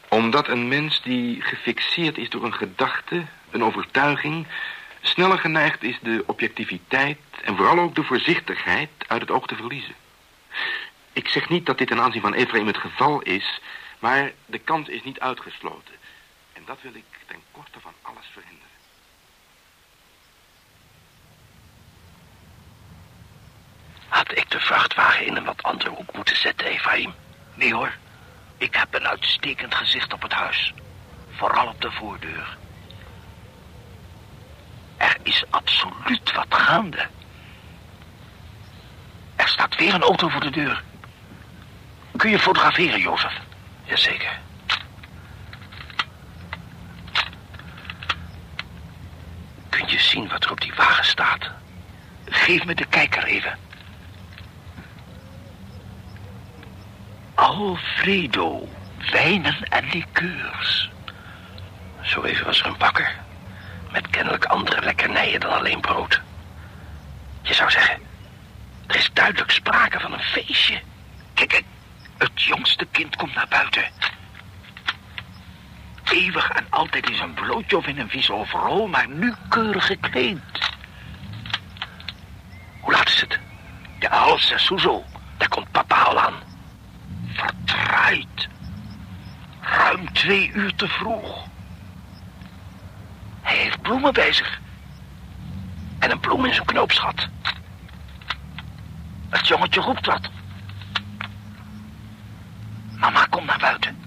Omdat 0.10 0.48
een 0.48 0.68
mens 0.68 1.02
die 1.02 1.42
gefixeerd 1.42 2.18
is 2.18 2.30
door 2.30 2.44
een 2.44 2.54
gedachte, 2.54 3.26
een 3.50 3.64
overtuiging... 3.64 4.48
sneller 5.02 5.38
geneigd 5.38 5.84
is 5.84 6.00
de 6.02 6.24
objectiviteit 6.26 7.20
en 7.42 7.56
vooral 7.56 7.80
ook 7.80 7.96
de 7.96 8.04
voorzichtigheid 8.04 8.90
uit 9.08 9.22
het 9.22 9.32
oog 9.32 9.48
te 9.48 9.56
verliezen. 9.56 9.96
Ik 11.14 11.28
zeg 11.28 11.50
niet 11.50 11.66
dat 11.66 11.78
dit 11.78 11.88
ten 11.88 12.02
aanzien 12.02 12.22
van 12.22 12.34
Ephraim 12.34 12.68
het 12.68 12.78
geval 12.78 13.22
is... 13.22 13.62
Maar 14.00 14.32
de 14.46 14.60
kans 14.60 14.88
is 14.88 15.04
niet 15.04 15.20
uitgesloten. 15.20 15.96
En 16.54 16.62
dat 16.66 16.78
wil 16.82 16.96
ik 16.96 17.06
ten 17.28 17.40
koste 17.52 17.80
van 17.80 17.94
alles 18.02 18.26
verhinderen. 18.34 18.69
Had 24.10 24.38
ik 24.38 24.50
de 24.50 24.60
vrachtwagen 24.60 25.26
in 25.26 25.36
een 25.36 25.46
wat 25.46 25.64
andere 25.64 25.90
hoek 25.90 26.16
moeten 26.16 26.38
zetten, 26.38 26.68
Ephraim? 26.68 27.14
Nee 27.54 27.74
hoor. 27.74 27.94
Ik 28.58 28.76
heb 28.76 28.94
een 28.94 29.08
uitstekend 29.08 29.76
gezicht 29.76 30.14
op 30.14 30.22
het 30.22 30.34
huis. 30.34 30.74
Vooral 31.36 31.68
op 31.68 31.82
de 31.82 31.92
voordeur. 31.92 32.58
Er 34.98 35.18
is 35.24 35.44
absoluut 35.50 36.34
wat 36.34 36.46
gaande. 36.50 37.08
Er 39.36 39.48
staat 39.48 39.76
weer 39.76 39.94
een 39.94 40.02
auto 40.02 40.30
voor 40.30 40.42
de 40.42 40.50
deur. 40.50 40.84
Kun 42.18 42.30
je 42.30 42.40
fotograferen, 42.40 43.00
Jozef? 43.00 43.34
Jazeker. 43.84 44.40
Kun 49.70 49.88
je 49.88 50.00
zien 50.00 50.28
wat 50.28 50.44
er 50.44 50.52
op 50.52 50.62
die 50.62 50.74
wagen 50.74 51.06
staat? 51.06 51.50
Geef 52.26 52.66
me 52.66 52.76
de 52.76 52.86
kijker 52.86 53.24
even. 53.24 53.58
Alfredo, 57.50 58.70
wijnen 59.12 59.64
en 59.70 59.90
liqueurs. 59.90 60.90
Zo 62.02 62.24
even 62.24 62.46
was 62.46 62.60
er 62.60 62.66
een 62.66 62.78
bakker. 62.78 63.16
Met 63.92 64.10
kennelijk 64.10 64.46
andere 64.46 64.82
lekkernijen 64.82 65.40
dan 65.40 65.52
alleen 65.52 65.82
brood. 65.82 66.22
Je 67.42 67.54
zou 67.54 67.72
zeggen, 67.72 68.00
er 68.88 68.96
is 68.96 69.10
duidelijk 69.14 69.52
sprake 69.52 70.00
van 70.00 70.14
een 70.14 70.24
feestje. 70.24 70.82
Kijk. 71.34 71.64
Het 72.18 72.44
jongste 72.44 72.86
kind 72.92 73.16
komt 73.16 73.36
naar 73.36 73.48
buiten. 73.50 73.84
Eeuwig 76.04 76.50
en 76.50 76.66
altijd 76.70 77.10
in 77.10 77.16
zijn 77.16 77.34
blootje 77.34 77.78
of 77.78 77.88
in 77.88 78.00
een 78.00 78.10
vies 78.10 78.30
overal, 78.30 78.88
maar 78.88 79.08
nu 79.08 79.34
keurig 79.50 79.86
gekleed. 79.86 80.72
Hoe 82.80 82.94
laat 82.94 83.08
is 83.10 83.22
het? 83.22 83.40
De 84.00 84.08
half 84.08 84.42
zes, 84.42 84.68
hoezo? 84.68 85.04
Daar 85.38 85.50
komt 85.50 85.72
papa 85.72 86.02
al 86.02 86.20
aan. 86.20 86.49
Ruim 89.60 90.14
twee 90.14 90.52
uur 90.52 90.76
te 90.76 90.88
vroeg. 90.88 91.48
Hij 93.42 93.58
heeft 93.58 93.82
bloemen 93.82 94.14
bij 94.14 94.34
zich. 94.34 94.60
En 96.00 96.12
een 96.12 96.20
bloem 96.20 96.46
in 96.46 96.54
zijn 96.54 96.66
knoopsgat. 96.66 97.28
Het 99.30 99.48
jongetje 99.48 99.82
roept 99.82 100.06
wat. 100.06 100.30
Mama, 102.98 103.26
kom 103.26 103.46
naar 103.46 103.60
buiten. 103.60 104.04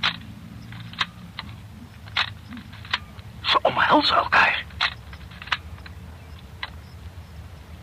Ze 3.41 3.59
omhelzen 3.63 4.17
elkaar. 4.17 4.65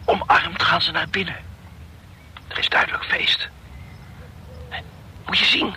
Omarmd 0.05 0.63
gaan 0.63 0.82
ze 0.82 0.91
naar 0.91 1.10
binnen. 1.10 1.38
Er 2.47 2.58
is 2.58 2.69
duidelijk 2.69 3.03
feest. 3.03 3.49
Moet 5.25 5.38
je 5.38 5.45
zien. 5.45 5.75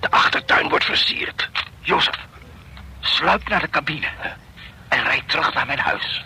De 0.00 0.10
achtertuin 0.10 0.68
wordt 0.68 0.84
versierd. 0.84 1.50
Jozef, 1.80 2.26
sluip 3.00 3.48
naar 3.48 3.60
de 3.60 3.70
cabine. 3.70 4.08
En 4.88 5.02
rijd 5.02 5.28
terug 5.28 5.54
naar 5.54 5.66
mijn 5.66 5.78
huis. 5.78 6.24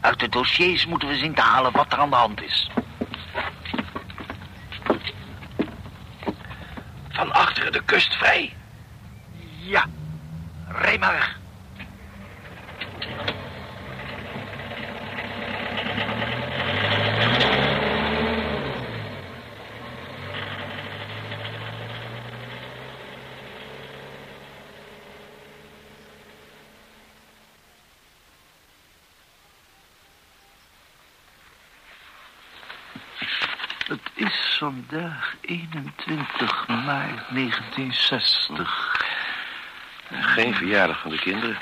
Uit 0.00 0.20
de 0.20 0.28
dossiers 0.28 0.86
moeten 0.86 1.08
we 1.08 1.16
zien 1.16 1.34
te 1.34 1.40
halen 1.40 1.72
wat 1.72 1.92
er 1.92 1.98
aan 1.98 2.10
de 2.10 2.16
hand 2.16 2.42
is. 2.42 2.70
Van 7.08 7.32
achteren 7.32 7.72
de 7.72 7.82
kust 7.84 8.14
vrij. 8.14 8.56
Ja, 9.58 9.84
rij 10.68 10.98
maar 10.98 11.12
weg. 11.12 11.36
Het 33.88 34.00
is 34.14 34.56
vandaag 34.72 35.34
21 35.40 36.66
maart 36.66 37.22
1960. 37.30 38.96
Geen 40.10 40.54
verjaardag 40.54 41.00
van 41.00 41.10
de 41.10 41.18
kinderen. 41.18 41.56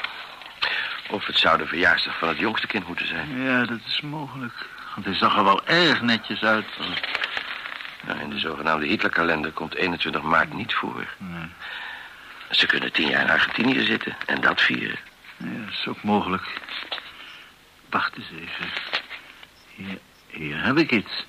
Of 1.11 1.27
het 1.27 1.39
zou 1.39 1.59
de 1.59 1.67
verjaarsdag 1.67 2.19
van 2.19 2.29
het 2.29 2.39
jongste 2.39 2.67
kind 2.67 2.87
moeten 2.87 3.07
zijn. 3.07 3.43
Ja, 3.43 3.65
dat 3.65 3.79
is 3.87 4.01
mogelijk. 4.01 4.67
Want 4.95 5.07
hij 5.07 5.15
zag 5.15 5.37
er 5.37 5.45
wel 5.45 5.67
erg 5.67 6.03
netjes 6.03 6.43
uit. 6.43 6.67
Nou, 8.07 8.21
in 8.21 8.31
de 8.31 8.39
zogenaamde 8.39 8.87
Hitlerkalender 8.87 9.53
komt 9.53 9.75
21 9.75 10.23
maart 10.23 10.53
niet 10.53 10.75
voor. 10.75 11.07
Nee. 11.19 11.49
Ze 12.51 12.67
kunnen 12.67 12.93
tien 12.93 13.09
jaar 13.09 13.23
in 13.23 13.31
Argentinië 13.31 13.85
zitten 13.85 14.17
en 14.27 14.41
dat 14.41 14.61
vieren. 14.61 14.99
Ja, 15.37 15.65
dat 15.65 15.73
is 15.73 15.87
ook 15.87 16.03
mogelijk. 16.03 16.43
Wacht 17.91 18.17
eens 18.17 18.31
even. 18.31 18.71
Hier, 19.75 19.99
hier 20.27 20.65
heb 20.65 20.79
ik 20.79 20.91
iets. 20.91 21.27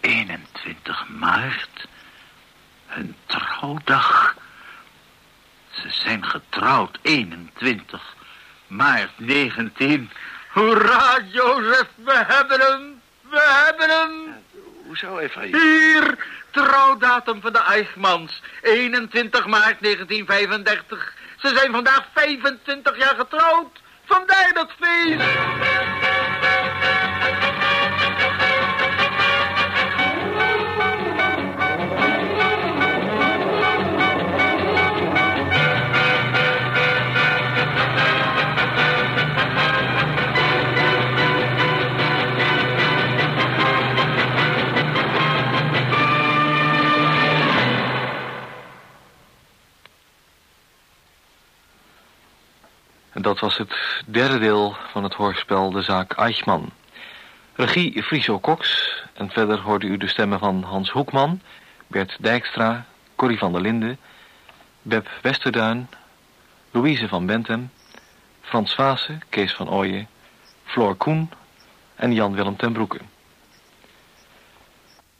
21 0.00 1.08
maart. 1.08 1.86
Hun 2.86 3.16
trouwdag. 3.26 4.36
Ze 5.70 5.90
zijn 5.90 6.24
getrouwd 6.24 6.98
21 7.02 8.14
maart 8.66 9.10
19. 9.16 10.10
Hoera, 10.48 11.18
Jozef, 11.30 11.86
we 11.94 12.24
hebben 12.26 12.60
hem. 12.60 13.00
We 13.20 13.64
hebben 13.66 13.88
hem. 13.88 14.36
Hoezo, 14.86 15.18
Eva? 15.18 15.40
Hier, 15.40 16.26
trouwdatum 16.50 17.40
van 17.40 17.52
de 17.52 17.62
Eichmans. 17.62 18.42
21 18.62 19.46
maart 19.46 19.76
1935. 19.80 21.14
Ze 21.36 21.48
zijn 21.56 21.72
vandaag 21.72 22.04
25 22.14 22.98
jaar 22.98 23.14
getrouwd. 23.14 23.80
Vandaar 24.04 24.50
dat 24.54 24.72
feest. 24.80 26.07
Derde 54.18 54.38
deel 54.38 54.76
van 54.90 55.02
het 55.02 55.14
hoorspel 55.14 55.70
De 55.70 55.82
Zaak 55.82 56.12
Eichmann. 56.12 56.70
Regie 57.54 58.02
Friso 58.02 58.40
Cox. 58.40 58.92
En 59.14 59.30
verder 59.30 59.60
hoorde 59.60 59.86
u 59.86 59.96
de 59.96 60.08
stemmen 60.08 60.38
van 60.38 60.62
Hans 60.62 60.90
Hoekman, 60.90 61.40
Bert 61.86 62.16
Dijkstra, 62.20 62.86
Corrie 63.16 63.38
van 63.38 63.52
der 63.52 63.60
Linden, 63.60 63.98
Beb 64.82 65.08
Westerduin, 65.22 65.88
Louise 66.70 67.08
van 67.08 67.26
Bentem, 67.26 67.70
Frans 68.40 68.74
Vaassen, 68.74 69.20
Kees 69.28 69.54
van 69.54 69.70
Ooyen, 69.70 70.08
Floor 70.64 70.94
Koen 70.94 71.30
en 71.96 72.14
Jan-Willem 72.14 72.56
ten 72.56 72.72
Broeke. 72.72 72.98